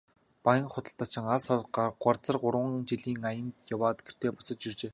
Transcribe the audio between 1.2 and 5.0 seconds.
алс хол газар гурван жилийн аянд яваад гэртээ буцаж иржээ.